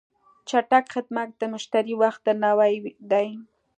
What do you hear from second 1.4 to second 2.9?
مشتری وخت درناوی